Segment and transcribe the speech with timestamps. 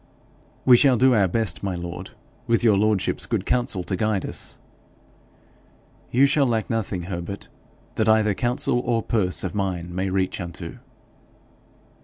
[0.65, 2.09] 'We shall do our best, my lord
[2.47, 4.57] with your lordship's good counsel to guide us.'
[6.09, 7.49] 'You shall lack nothing, Herbert,
[7.97, 10.79] that either counsel or purse of mine may reach unto.'